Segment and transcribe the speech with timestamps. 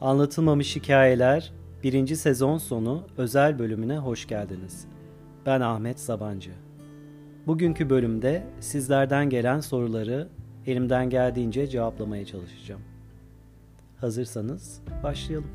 [0.00, 1.52] Anlatılmamış Hikayeler
[1.82, 2.14] 1.
[2.14, 4.86] sezon sonu özel bölümüne hoş geldiniz.
[5.46, 6.50] Ben Ahmet Sabancı.
[7.46, 10.28] Bugünkü bölümde sizlerden gelen soruları
[10.66, 12.80] elimden geldiğince cevaplamaya çalışacağım.
[14.00, 15.50] Hazırsanız başlayalım.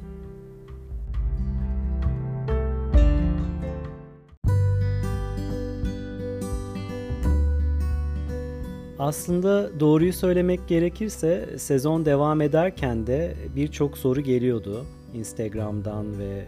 [9.04, 16.46] Aslında doğruyu söylemek gerekirse sezon devam ederken de birçok soru geliyordu Instagram'dan ve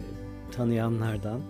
[0.52, 1.40] tanıyanlardan.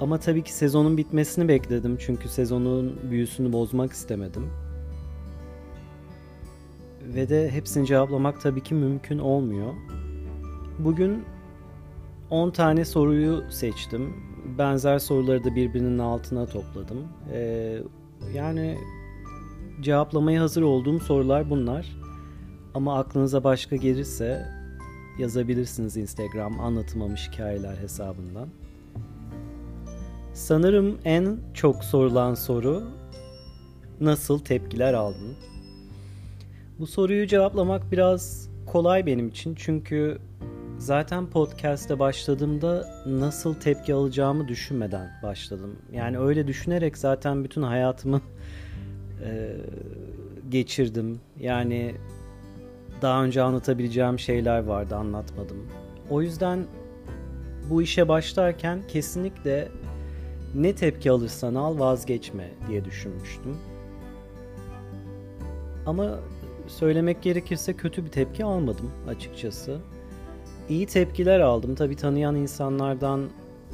[0.00, 4.50] Ama tabii ki sezonun bitmesini bekledim çünkü sezonun büyüsünü bozmak istemedim.
[7.14, 9.74] Ve de hepsini cevaplamak tabii ki mümkün olmuyor.
[10.78, 11.24] Bugün
[12.30, 14.14] 10 tane soruyu seçtim.
[14.58, 16.98] Benzer soruları da birbirinin altına topladım.
[17.32, 17.78] Ee,
[18.34, 18.78] yani
[19.82, 21.86] cevaplamaya hazır olduğum sorular bunlar.
[22.74, 24.46] Ama aklınıza başka gelirse
[25.18, 28.48] yazabilirsiniz Instagram anlatılmamış hikayeler hesabından.
[30.32, 32.82] Sanırım en çok sorulan soru
[34.00, 35.36] nasıl tepkiler aldın?
[36.78, 40.18] Bu soruyu cevaplamak biraz kolay benim için çünkü
[40.78, 45.78] zaten podcast'e başladığımda nasıl tepki alacağımı düşünmeden başladım.
[45.92, 48.20] Yani öyle düşünerek zaten bütün hayatımı
[49.24, 49.56] e,
[50.48, 51.20] geçirdim.
[51.40, 51.94] Yani
[53.02, 55.66] daha önce anlatabileceğim şeyler vardı anlatmadım.
[56.10, 56.66] O yüzden
[57.70, 59.68] bu işe başlarken kesinlikle
[60.54, 63.56] ne tepki alırsan al vazgeçme diye düşünmüştüm.
[65.86, 66.18] Ama
[66.66, 69.78] söylemek gerekirse kötü bir tepki almadım açıkçası.
[70.68, 71.74] İyi tepkiler aldım.
[71.74, 73.30] Tabi tanıyan insanlardan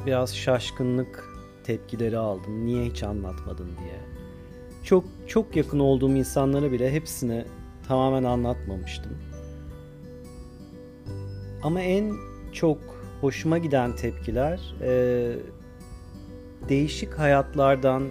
[0.07, 1.25] biraz şaşkınlık
[1.65, 2.67] tepkileri aldım.
[2.67, 4.16] Niye hiç anlatmadın diye.
[4.87, 7.45] Çok çok yakın olduğum insanlara bile hepsini
[7.89, 9.13] tamamen anlatmamıştım.
[11.63, 12.15] Ama en
[12.53, 12.79] çok
[13.21, 15.33] hoşuma giden tepkiler e,
[16.69, 18.03] değişik hayatlardan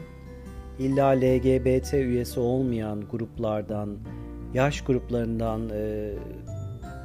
[0.79, 3.97] illa LGBT üyesi olmayan gruplardan,
[4.53, 6.13] yaş gruplarından e,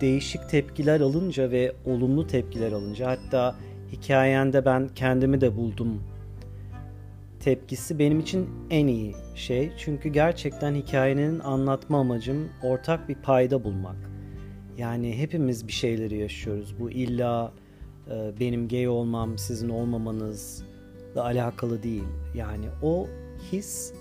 [0.01, 3.57] değişik tepkiler alınca ve olumlu tepkiler alınca hatta
[3.93, 6.03] hikayende ben kendimi de buldum
[7.41, 9.73] tepkisi benim için en iyi şey.
[9.79, 13.97] Çünkü gerçekten hikayenin anlatma amacım ortak bir payda bulmak.
[14.79, 16.81] Yani hepimiz bir şeyleri yaşıyoruz.
[16.81, 17.53] Bu illa
[18.11, 20.65] e, benim gay olmam, sizin olmamanızla
[21.25, 22.05] alakalı değil.
[22.35, 23.09] Yani o
[23.53, 23.95] his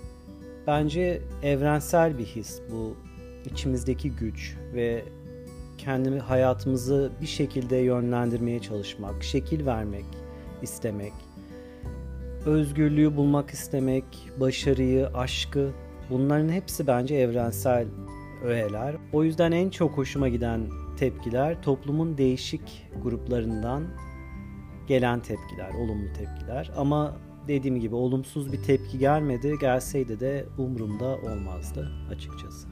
[0.67, 2.61] bence evrensel bir his.
[2.71, 2.95] Bu
[3.51, 5.03] içimizdeki güç ve
[5.77, 10.05] kendimi hayatımızı bir şekilde yönlendirmeye çalışmak, şekil vermek
[10.61, 11.13] istemek
[12.45, 14.05] özgürlüğü bulmak istemek,
[14.39, 15.71] başarıyı, aşkı
[16.09, 17.87] bunların hepsi bence evrensel
[18.43, 18.95] öğeler.
[19.13, 20.61] O yüzden en çok hoşuma giden
[20.97, 23.83] tepkiler toplumun değişik gruplarından
[24.87, 26.71] gelen tepkiler, olumlu tepkiler.
[26.77, 27.17] Ama
[27.47, 29.55] dediğim gibi olumsuz bir tepki gelmedi.
[29.61, 32.67] Gelseydi de umurumda olmazdı açıkçası.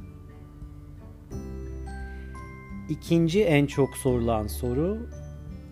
[2.90, 4.98] İkinci en çok sorulan soru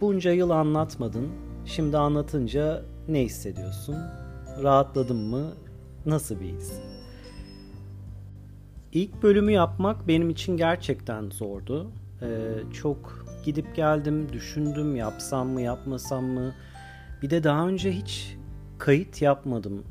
[0.02, 1.28] bunca yıl anlatmadın.
[1.66, 3.96] Şimdi anlatınca ne hissediyorsun?
[4.64, 5.54] Rahatladın mı?
[6.06, 6.74] Nasıl bir his?
[8.92, 11.92] İlk bölümü yapmak benim için gerçekten zordu.
[12.22, 12.28] Ee,
[12.74, 16.54] çok gidip geldim, düşündüm yapsam mı yapmasam mı.
[17.22, 18.38] Bir de daha önce hiç
[18.78, 19.84] kayıt yapmadım.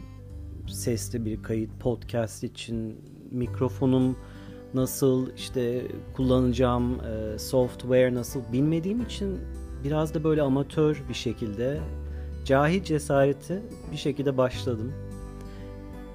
[0.68, 3.00] Sesli bir kayıt podcast için
[3.30, 4.16] mikrofonum
[4.74, 5.86] nasıl işte
[6.16, 9.40] kullanacağım e, software nasıl bilmediğim için
[9.84, 11.80] biraz da böyle amatör bir şekilde
[12.44, 13.62] cahil cesareti
[13.92, 14.92] bir şekilde başladım.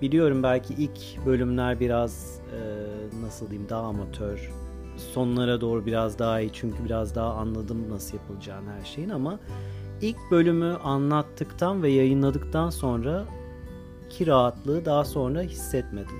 [0.01, 4.51] Biliyorum belki ilk bölümler biraz e, nasıl diyeyim daha amatör.
[5.13, 9.39] Sonlara doğru biraz daha iyi çünkü biraz daha anladım nasıl yapılacağını her şeyin ama
[10.01, 13.25] ilk bölümü anlattıktan ve yayınladıktan sonra
[14.09, 16.19] ki rahatlığı daha sonra hissetmedim.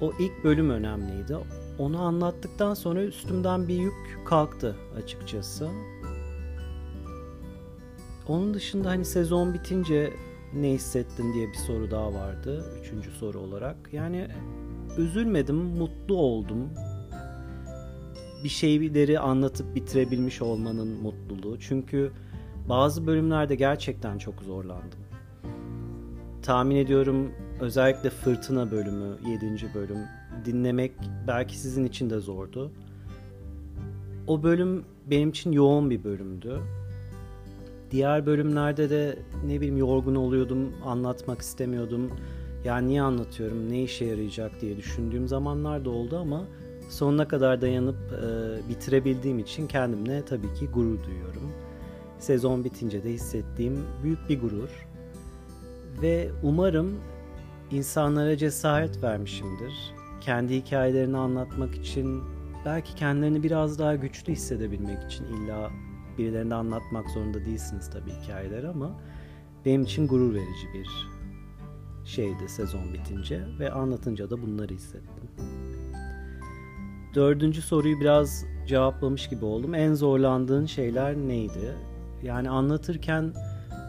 [0.00, 1.36] O ilk bölüm önemliydi.
[1.78, 3.94] Onu anlattıktan sonra üstümden bir yük
[4.24, 5.68] kalktı açıkçası.
[8.28, 10.12] Onun dışında hani sezon bitince
[10.54, 12.64] ne hissettin diye bir soru daha vardı.
[12.80, 13.76] Üçüncü soru olarak.
[13.92, 14.28] Yani
[14.98, 16.70] üzülmedim, mutlu oldum.
[18.44, 21.58] Bir şeyleri anlatıp bitirebilmiş olmanın mutluluğu.
[21.60, 22.12] Çünkü
[22.68, 24.98] bazı bölümlerde gerçekten çok zorlandım.
[26.42, 29.74] Tahmin ediyorum özellikle Fırtına bölümü, 7.
[29.74, 29.98] bölüm
[30.44, 30.92] dinlemek
[31.26, 32.72] belki sizin için de zordu.
[34.26, 36.60] O bölüm benim için yoğun bir bölümdü
[37.90, 42.10] Diğer bölümlerde de ne bileyim yorgun oluyordum, anlatmak istemiyordum.
[42.64, 46.44] Ya niye anlatıyorum, ne işe yarayacak diye düşündüğüm zamanlar da oldu ama
[46.88, 51.52] sonuna kadar dayanıp e, bitirebildiğim için kendimle tabii ki gurur duyuyorum.
[52.18, 54.86] Sezon bitince de hissettiğim büyük bir gurur.
[56.02, 56.94] Ve umarım
[57.70, 59.94] insanlara cesaret vermişimdir.
[60.20, 62.22] Kendi hikayelerini anlatmak için,
[62.64, 65.70] belki kendilerini biraz daha güçlü hissedebilmek için illa
[66.18, 68.90] birilerine anlatmak zorunda değilsiniz tabii hikayeleri ama
[69.64, 70.88] benim için gurur verici bir
[72.04, 75.30] şeydi sezon bitince ve anlatınca da bunları hissettim.
[77.14, 79.74] Dördüncü soruyu biraz cevaplamış gibi oldum.
[79.74, 81.76] En zorlandığın şeyler neydi?
[82.22, 83.32] Yani anlatırken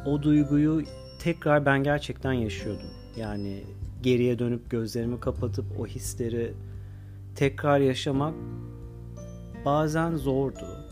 [0.05, 0.83] o duyguyu
[1.19, 2.89] tekrar ben gerçekten yaşıyordum.
[3.17, 3.63] Yani
[4.01, 6.53] geriye dönüp gözlerimi kapatıp o hisleri
[7.35, 8.33] tekrar yaşamak
[9.65, 10.86] bazen zordu.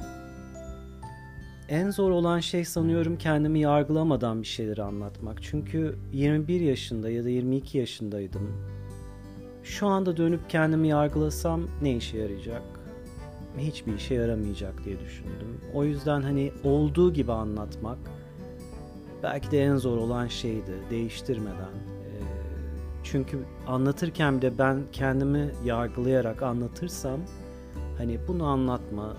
[1.69, 5.43] En zor olan şey sanıyorum kendimi yargılamadan bir şeyleri anlatmak.
[5.43, 8.51] Çünkü 21 yaşında ya da 22 yaşındaydım.
[9.63, 12.61] Şu anda dönüp kendimi yargılasam ne işe yarayacak?
[13.57, 15.61] Hiçbir işe yaramayacak diye düşündüm.
[15.73, 17.97] O yüzden hani olduğu gibi anlatmak
[19.23, 21.95] belki de en zor olan şeydi değiştirmeden.
[23.03, 27.19] Çünkü anlatırken de ben kendimi yargılayarak anlatırsam
[27.97, 29.17] hani bunu anlatma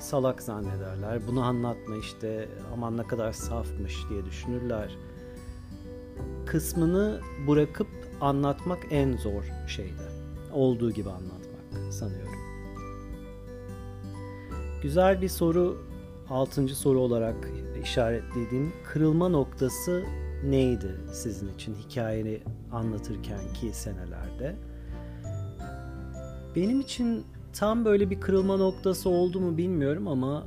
[0.00, 1.20] salak zannederler.
[1.26, 4.96] Bunu anlatma işte aman ne kadar safmış diye düşünürler.
[6.46, 7.88] Kısmını bırakıp
[8.20, 10.02] anlatmak en zor şeydi.
[10.52, 12.32] Olduğu gibi anlatmak sanıyorum.
[14.82, 15.86] Güzel bir soru,
[16.30, 17.50] altıncı soru olarak
[17.82, 20.04] işaretlediğim kırılma noktası
[20.44, 22.40] neydi sizin için hikayeni
[22.72, 24.56] anlatırken ki senelerde?
[26.56, 27.24] Benim için
[27.56, 30.46] tam böyle bir kırılma noktası oldu mu bilmiyorum ama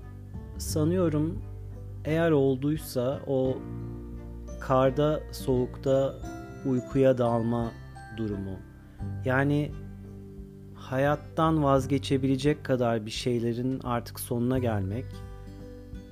[0.58, 1.42] sanıyorum
[2.06, 3.58] eğer olduysa o
[4.60, 6.16] karda soğukta
[6.66, 7.72] uykuya dalma
[8.18, 8.60] durumu.
[9.26, 9.72] Yani
[10.76, 15.06] hayattan vazgeçebilecek kadar bir şeylerin artık sonuna gelmek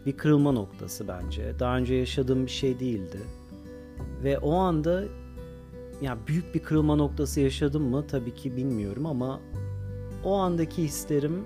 [0.05, 1.59] bir kırılma noktası bence.
[1.59, 3.19] Daha önce yaşadığım bir şey değildi.
[4.23, 5.03] Ve o anda
[6.01, 9.39] ya büyük bir kırılma noktası yaşadım mı tabii ki bilmiyorum ama
[10.23, 11.45] o andaki hislerim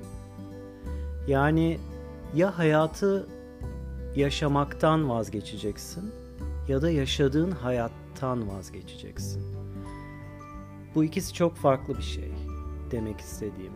[1.28, 1.80] yani
[2.36, 3.28] ya hayatı
[4.16, 6.12] yaşamaktan vazgeçeceksin
[6.68, 9.44] ya da yaşadığın hayattan vazgeçeceksin.
[10.96, 12.32] Bu ikisi çok farklı bir şey
[12.92, 13.74] demek istediğim.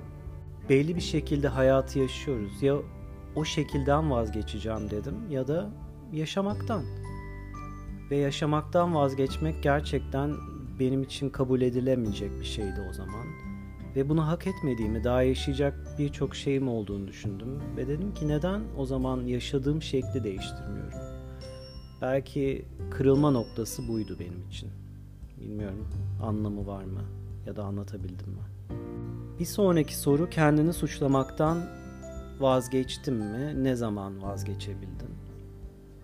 [0.70, 2.64] Belli bir şekilde hayatı yaşıyoruz.
[2.64, 2.76] Ya
[3.36, 5.70] o şekilden vazgeçeceğim dedim ya da
[6.14, 6.84] yaşamaktan.
[8.12, 10.34] Ve yaşamaktan vazgeçmek gerçekten
[10.80, 13.26] benim için kabul edilemeyecek bir şeydi o zaman.
[13.96, 17.62] Ve bunu hak etmediğimi, daha yaşayacak birçok şeyim olduğunu düşündüm.
[17.78, 21.00] Ve dedim ki neden o zaman yaşadığım şekli değiştirmiyorum?
[22.02, 24.70] Belki kırılma noktası buydu benim için.
[25.42, 25.88] Bilmiyorum
[26.24, 27.02] anlamı var mı
[27.46, 28.44] ya da anlatabildim mi?
[29.40, 31.64] Bir sonraki soru kendini suçlamaktan
[32.40, 33.64] vazgeçtim mi?
[33.64, 35.10] Ne zaman vazgeçebildim?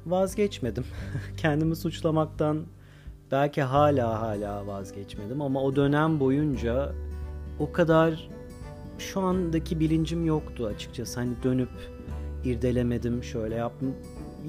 [0.06, 0.86] Vazgeçmedim.
[1.38, 2.66] Kendimi suçlamaktan
[3.32, 6.94] belki hala hala vazgeçmedim ama o dönem boyunca
[7.62, 8.30] o kadar
[8.98, 11.19] şu andaki bilincim yoktu açıkçası.
[11.19, 11.69] Hani dönüp
[12.44, 13.96] irdelemedim, şöyle yaptım.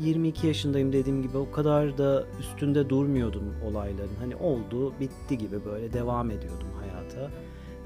[0.00, 4.17] 22 yaşındayım dediğim gibi o kadar da üstünde durmuyordum olayların.
[4.20, 7.31] Hani oldu, bitti gibi böyle devam ediyordum hayata.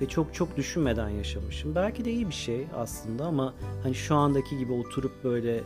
[0.00, 1.74] Ve çok çok düşünmeden yaşamışım.
[1.74, 5.62] Belki de iyi bir şey aslında ama hani şu andaki gibi oturup böyle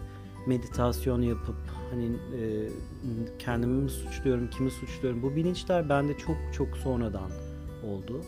[0.46, 1.56] meditasyon yapıp
[1.90, 2.68] hani e,
[3.38, 7.30] kendimi mi suçluyorum, kimi suçluyorum bu bilinçler bende çok çok sonradan
[7.86, 8.20] oldu.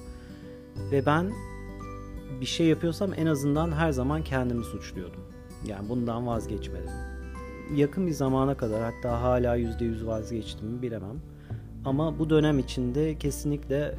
[0.93, 1.33] Ve ben
[2.41, 5.21] bir şey yapıyorsam en azından her zaman kendimi suçluyordum.
[5.67, 6.91] Yani bundan vazgeçmedim.
[7.75, 11.21] Yakın bir zamana kadar hatta hala %100 vazgeçtim mi bilemem.
[11.85, 13.95] Ama bu dönem içinde kesinlikle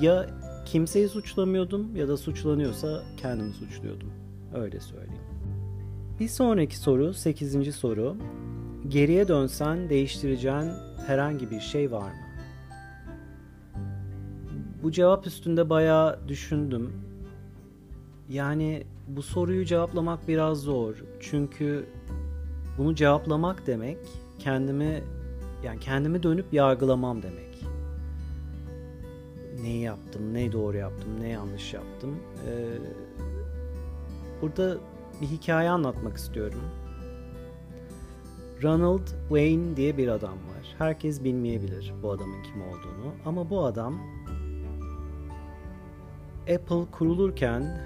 [0.00, 0.26] ya
[0.64, 4.12] kimseyi suçlamıyordum ya da suçlanıyorsa kendimi suçluyordum.
[4.54, 5.22] Öyle söyleyeyim.
[6.20, 8.16] Bir sonraki soru, sekizinci soru.
[8.88, 10.70] Geriye dönsen değiştireceğin
[11.06, 12.25] herhangi bir şey var mı?
[14.82, 16.92] Bu cevap üstünde bayağı düşündüm.
[18.28, 21.04] Yani bu soruyu cevaplamak biraz zor.
[21.20, 21.86] Çünkü
[22.78, 23.98] bunu cevaplamak demek
[24.38, 25.02] kendimi
[25.64, 27.46] yani kendimi dönüp yargılamam demek.
[29.62, 32.16] Neyi yaptım, neyi doğru yaptım, ne yanlış yaptım.
[32.48, 32.78] Ee,
[34.42, 34.76] burada
[35.20, 36.60] bir hikaye anlatmak istiyorum.
[38.62, 40.74] Ronald Wayne diye bir adam var.
[40.78, 44.00] Herkes bilmeyebilir bu adamın kim olduğunu ama bu adam
[46.54, 47.80] Apple kurulurken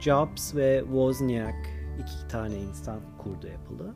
[0.00, 3.94] Jobs ve Wozniak iki tane insan kurdu Apple'ı.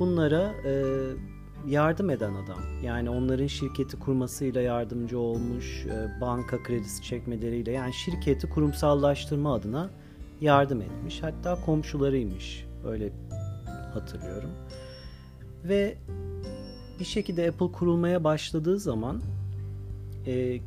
[0.00, 0.72] Bunlara e,
[1.66, 2.58] yardım eden adam.
[2.82, 9.90] Yani onların şirketi kurmasıyla yardımcı olmuş, e, banka kredisi çekmeleriyle yani şirketi kurumsallaştırma adına
[10.40, 11.22] yardım etmiş.
[11.22, 12.66] Hatta komşularıymış.
[12.86, 13.12] Öyle
[13.94, 14.50] hatırlıyorum.
[15.64, 15.96] Ve
[17.00, 19.22] bir şekilde Apple kurulmaya başladığı zaman
[20.26, 20.60] e,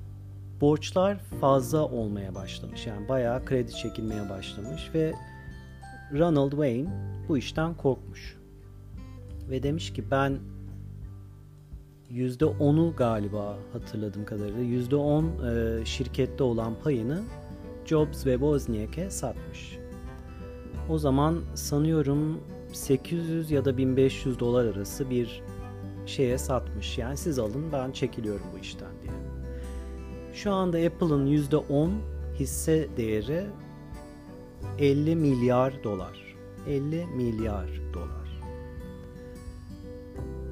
[0.62, 2.88] borçlar fazla olmaya başlamış.
[2.88, 5.14] Yani bayağı kredi çekilmeye başlamış ve
[6.14, 6.90] Ronald Wayne
[7.28, 8.38] bu işten korkmuş.
[9.50, 10.40] Ve demiş ki ben
[12.12, 17.22] %10'u galiba hatırladığım kadarıyla %10 e, şirkette olan payını
[17.86, 19.78] Jobs ve Wozniak'e satmış.
[20.90, 22.40] O zaman sanıyorum
[22.74, 25.44] 800 ya da 1500 dolar arası bir
[26.06, 26.98] şeye satmış.
[26.98, 29.19] Yani siz alın ben çekiliyorum bu işten diye.
[30.44, 31.90] Şu anda Apple'ın %10
[32.40, 33.46] hisse değeri
[34.80, 36.36] 50 milyar dolar.
[36.68, 38.42] 50 milyar dolar.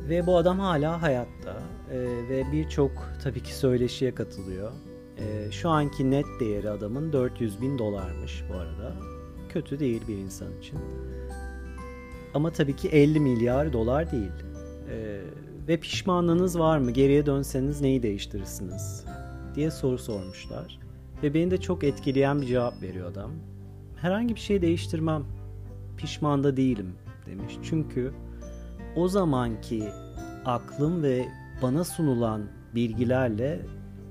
[0.09, 2.91] Ve bu adam hala hayatta ee, ve birçok
[3.23, 4.71] tabii ki söyleşiye katılıyor.
[5.17, 8.95] Ee, şu anki net değeri adamın 400 bin dolarmış bu arada.
[9.49, 10.79] Kötü değil bir insan için.
[12.33, 14.31] Ama tabii ki 50 milyar dolar değil.
[14.89, 15.21] Ee,
[15.67, 16.91] ve pişmanlığınız var mı?
[16.91, 19.05] Geriye dönseniz neyi değiştirirsiniz?
[19.57, 20.79] Diye soru sormuşlar.
[21.23, 23.31] Ve beni de çok etkileyen bir cevap veriyor adam.
[23.95, 25.23] Herhangi bir şey değiştirmem.
[25.97, 26.95] Pişman da değilim
[27.25, 27.57] demiş.
[27.63, 28.13] Çünkü
[28.95, 29.83] o zamanki
[30.45, 31.25] aklım ve
[31.61, 32.41] bana sunulan
[32.75, 33.59] bilgilerle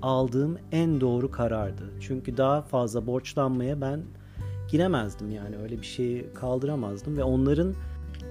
[0.02, 1.82] aldığım en doğru karardı.
[2.00, 4.00] Çünkü daha fazla borçlanmaya ben
[4.70, 7.74] giremezdim yani öyle bir şeyi kaldıramazdım ve onların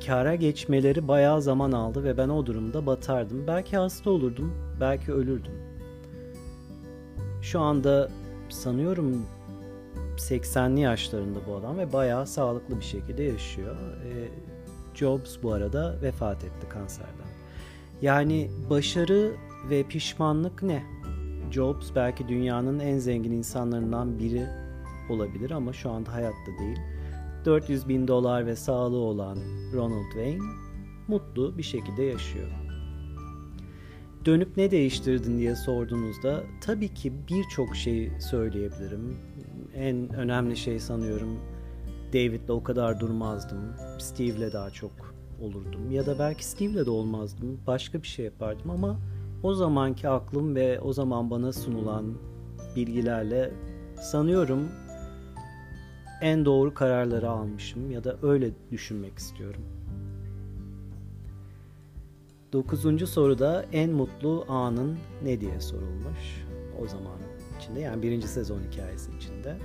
[0.05, 3.47] kara geçmeleri bayağı zaman aldı ve ben o durumda batardım.
[3.47, 5.74] Belki hasta olurdum, belki ölürdüm.
[7.45, 8.09] Şu anda
[8.49, 9.25] sanıyorum
[10.17, 13.75] 80'li yaşlarında bu adam ve bayağı sağlıklı bir şekilde yaşıyor.
[13.75, 14.11] E,
[14.93, 17.27] Jobs bu arada vefat etti kanserden.
[18.01, 19.31] Yani başarı
[19.69, 20.83] ve pişmanlık ne?
[21.51, 24.47] Jobs belki dünyanın en zengin insanlarından biri
[25.09, 26.79] olabilir ama şu anda hayatta değil.
[27.45, 29.37] 400 bin dolar ve sağlığı olan
[29.73, 30.43] Ronald Wayne
[31.07, 32.64] mutlu bir şekilde yaşıyor.
[34.25, 39.17] Dönüp ne değiştirdin diye sorduğunuzda tabii ki birçok şey söyleyebilirim.
[39.75, 41.39] En önemli şey sanıyorum
[42.13, 43.59] David'le o kadar durmazdım.
[43.99, 44.91] Steve'le daha çok
[45.41, 45.91] olurdum.
[45.91, 47.59] Ya da belki Steve'le de olmazdım.
[47.67, 48.99] Başka bir şey yapardım ama
[49.43, 52.17] o zamanki aklım ve o zaman bana sunulan
[52.75, 53.51] bilgilerle
[54.01, 54.69] sanıyorum
[56.21, 59.74] en doğru kararları almışım ya da öyle düşünmek istiyorum.
[62.55, 66.45] Dokuzuncu soruda en mutlu anın ne diye sorulmuş
[66.83, 67.17] o zaman
[67.57, 69.57] içinde yani birinci sezon hikayesi içinde.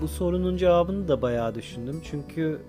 [0.00, 2.60] Bu sorunun cevabını da bayağı düşündüm çünkü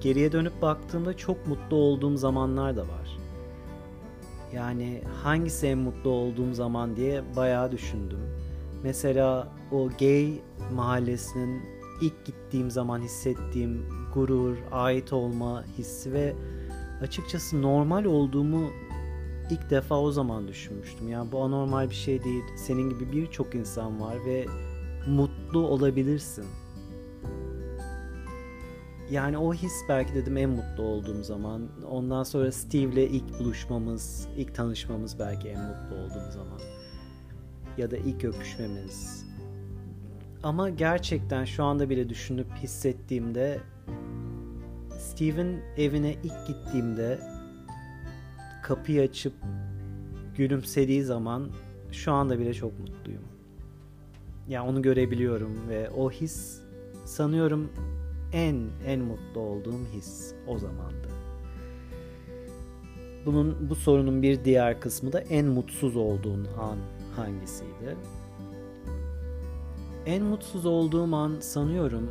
[0.00, 3.18] geriye dönüp baktığımda çok mutlu olduğum zamanlar da var.
[4.54, 8.20] Yani hangisi en mutlu olduğum zaman diye bayağı düşündüm.
[8.82, 10.40] Mesela o gay
[10.74, 11.62] mahallesinin
[12.02, 16.34] ilk gittiğim zaman hissettiğim gurur, ait olma hissi ve
[17.02, 18.70] açıkçası normal olduğumu
[19.50, 21.08] ilk defa o zaman düşünmüştüm.
[21.08, 22.44] Yani bu anormal bir şey değil.
[22.56, 24.46] Senin gibi birçok insan var ve
[25.06, 26.44] mutlu olabilirsin.
[29.10, 31.68] Yani o his belki dedim en mutlu olduğum zaman.
[31.90, 36.60] Ondan sonra Steve'le ilk buluşmamız, ilk tanışmamız belki en mutlu olduğum zaman.
[37.78, 39.26] Ya da ilk öpüşmemiz.
[40.42, 43.60] Ama gerçekten şu anda bile düşünüp hissettiğimde
[44.98, 47.18] Steve'in evine ilk gittiğimde
[48.62, 49.32] kapıyı açıp
[50.36, 51.50] gülümsediği zaman
[51.92, 53.22] şu anda bile çok mutluyum.
[54.48, 56.60] Ya onu görebiliyorum ve o his
[57.04, 57.70] sanıyorum
[58.32, 61.08] en en mutlu olduğum his o zamandı.
[63.26, 66.78] Bunun bu sorunun bir diğer kısmı da en mutsuz olduğun an
[67.16, 67.96] hangisiydi?
[70.06, 72.10] En mutsuz olduğum an sanıyorum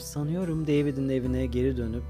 [0.00, 2.04] sanıyorum David'in evine geri dönüp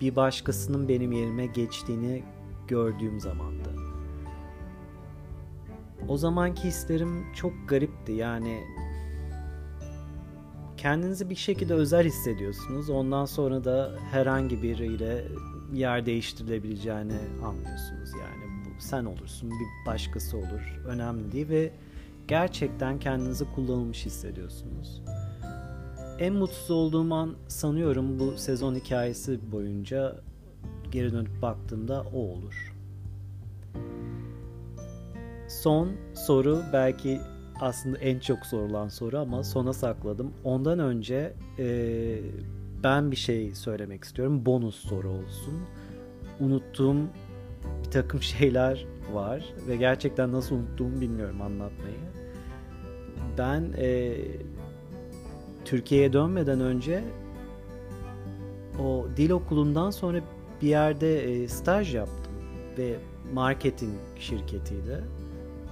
[0.00, 2.22] bir başkasının benim yerime geçtiğini
[2.68, 3.68] gördüğüm zamandı.
[6.08, 8.12] O zamanki hislerim çok garipti.
[8.12, 8.64] Yani
[10.76, 12.90] kendinizi bir şekilde özel hissediyorsunuz.
[12.90, 15.24] Ondan sonra da herhangi biriyle
[15.72, 18.10] yer değiştirilebileceğini anlıyorsunuz.
[18.20, 20.80] Yani bu sen olursun, bir başkası olur.
[20.86, 21.72] Önemli değil ve
[22.28, 25.02] gerçekten kendinizi kullanılmış hissediyorsunuz.
[26.18, 30.16] En mutsuz olduğum an sanıyorum bu sezon hikayesi boyunca
[30.90, 32.74] geri dönüp baktığımda o olur.
[35.48, 37.20] Son soru belki
[37.60, 40.32] aslında en çok sorulan soru ama sona sakladım.
[40.44, 42.18] Ondan önce e,
[42.84, 44.46] ben bir şey söylemek istiyorum.
[44.46, 45.54] Bonus soru olsun.
[46.40, 46.96] Unuttuğum
[47.84, 51.96] bir takım şeyler var ve gerçekten nasıl unuttuğumu bilmiyorum anlatmayı.
[53.38, 54.16] Ben e,
[55.66, 57.04] Türkiye'ye dönmeden önce
[58.82, 60.20] o dil okulundan sonra
[60.62, 62.32] bir yerde e, staj yaptım
[62.78, 62.96] ve
[63.34, 65.04] marketing şirketiydi.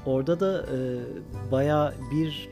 [0.07, 0.79] Orada da e,
[1.53, 2.51] baya bir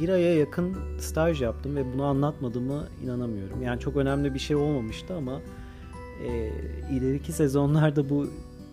[0.00, 3.62] bir aya yakın staj yaptım ve bunu anlatmadığımı inanamıyorum.
[3.62, 5.40] Yani çok önemli bir şey olmamıştı ama
[6.24, 6.50] e,
[6.92, 8.26] ileriki sezonlarda bu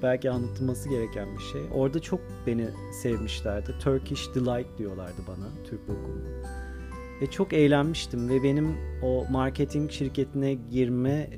[0.03, 1.61] belki anlatılması gereken bir şey.
[1.73, 2.67] Orada çok beni
[3.01, 3.75] sevmişlerdi.
[3.79, 6.21] Turkish Delight diyorlardı bana Türk lokumu.
[7.21, 11.29] Ve çok eğlenmiştim ve benim o marketing şirketine girme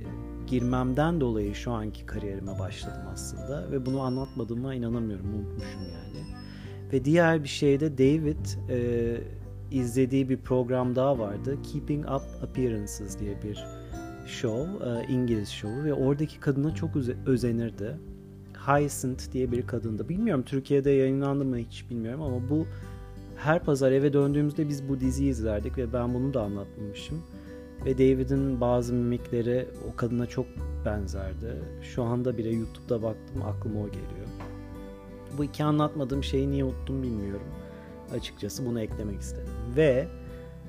[0.47, 6.25] girmemden dolayı şu anki kariyerime başladım aslında ve bunu anlatmadığıma inanamıyorum unutmuşum yani.
[6.93, 9.17] Ve diğer bir şey de David e,
[9.71, 11.57] izlediği bir program daha vardı.
[11.73, 13.65] Keeping Up Appearances diye bir
[14.27, 16.89] show, e, İngiliz show ve oradaki kadına çok
[17.25, 17.97] özenirdi.
[18.67, 20.09] Hyacinth diye bir kadındı.
[20.09, 22.65] Bilmiyorum Türkiye'de yayınlandı mı hiç bilmiyorum ama bu
[23.37, 27.23] her pazar eve döndüğümüzde biz bu diziyi izlerdik ve ben bunu da anlatmamışım.
[27.85, 30.45] Ve David'in bazı mimikleri o kadına çok
[30.85, 31.53] benzerdi.
[31.81, 34.27] Şu anda bile YouTube'da baktım aklıma o geliyor.
[35.37, 37.47] Bu iki anlatmadığım şeyi niye unuttum bilmiyorum.
[38.13, 39.53] Açıkçası bunu eklemek istedim.
[39.75, 40.07] Ve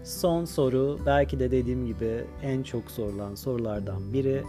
[0.05, 4.43] son soru belki de dediğim gibi en çok sorulan sorulardan biri.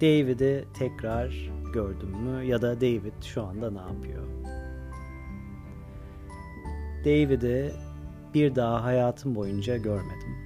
[0.00, 4.22] David'i tekrar gördüm mü ya da David şu anda ne yapıyor?
[7.06, 7.72] David'i
[8.34, 10.36] bir daha hayatım boyunca görmedim.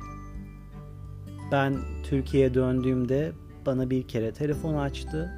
[1.53, 3.33] Ben Türkiye'ye döndüğümde
[3.67, 5.31] bana bir kere telefon açtı.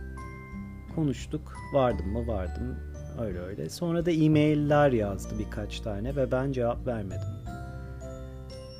[0.94, 1.56] Konuştuk.
[1.72, 2.26] Vardım mı?
[2.26, 2.76] Vardım.
[3.20, 3.70] Öyle öyle.
[3.70, 7.28] Sonra da e-mailler yazdı birkaç tane ve ben cevap vermedim.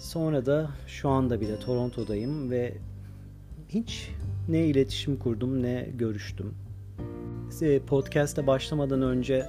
[0.01, 2.75] Sonra da şu anda bile Toronto'dayım ve
[3.69, 4.11] hiç
[4.49, 6.55] ne iletişim kurdum ne görüştüm.
[7.87, 9.47] Podcast'e başlamadan önce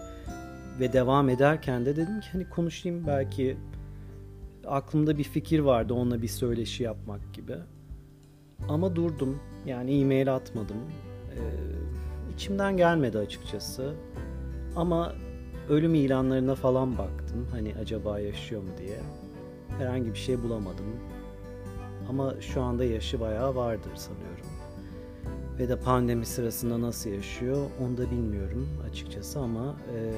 [0.80, 3.58] ve devam ederken de dedim ki hani konuşayım belki
[4.68, 7.56] aklımda bir fikir vardı onunla bir söyleşi yapmak gibi.
[8.70, 9.40] Ama durdum.
[9.66, 10.78] Yani e-mail atmadım.
[10.78, 11.40] Ee,
[12.34, 13.94] içimden gelmedi açıkçası.
[14.76, 15.14] Ama
[15.70, 17.48] ölüm ilanlarına falan baktım.
[17.52, 19.00] Hani acaba yaşıyor mu diye.
[19.78, 20.86] Herhangi bir şey bulamadım.
[22.10, 24.46] Ama şu anda yaşı bayağı vardır sanıyorum.
[25.60, 30.12] Ve de pandemi sırasında nasıl yaşıyor onu da bilmiyorum açıkçası ama e,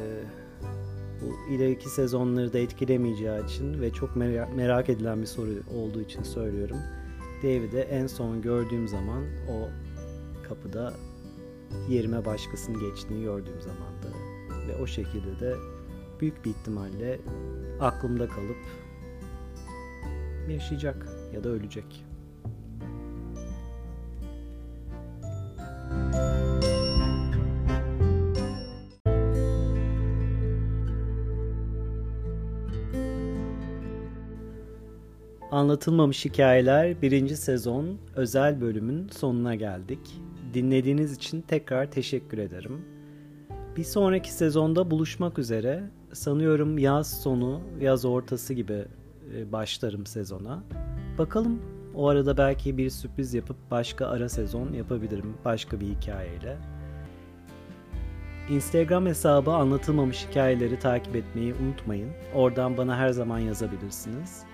[1.25, 4.15] bu ileriki sezonları da etkilemeyeceği için ve çok
[4.55, 6.77] merak edilen bir soru olduğu için söylüyorum.
[7.43, 9.69] David'i en son gördüğüm zaman o
[10.47, 10.93] kapıda
[11.89, 14.17] yerime başkasının geçtiğini gördüğüm zamandı.
[14.67, 15.55] Ve o şekilde de
[16.19, 17.19] büyük bir ihtimalle
[17.81, 18.57] aklımda kalıp
[20.49, 22.04] yaşayacak ya da ölecek.
[35.65, 37.29] Anlatılmamış Hikayeler 1.
[37.29, 39.99] sezon özel bölümün sonuna geldik.
[40.53, 42.85] Dinlediğiniz için tekrar teşekkür ederim.
[43.77, 45.83] Bir sonraki sezonda buluşmak üzere.
[46.13, 48.85] Sanıyorum yaz sonu, yaz ortası gibi
[49.35, 50.63] e, başlarım sezona.
[51.17, 51.61] Bakalım
[51.95, 56.57] o arada belki bir sürpriz yapıp başka ara sezon yapabilirim başka bir hikayeyle.
[58.49, 62.09] Instagram hesabı anlatılmamış hikayeleri takip etmeyi unutmayın.
[62.35, 64.45] Oradan bana her zaman yazabilirsiniz.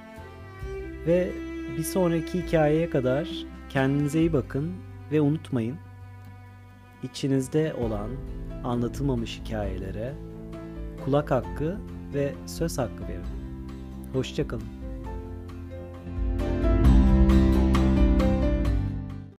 [1.08, 1.32] Ve
[1.78, 3.30] bir sonraki hikayeye kadar
[3.70, 4.74] kendinize iyi bakın
[5.12, 5.78] ve unutmayın.
[7.04, 8.10] içinizde olan
[8.64, 10.14] anlatılmamış hikayelere
[11.06, 11.78] kulak hakkı
[12.14, 13.26] ve söz hakkı verin.
[14.14, 14.81] Hoşçakalın.